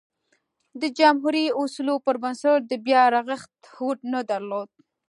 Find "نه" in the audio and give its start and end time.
4.13-4.21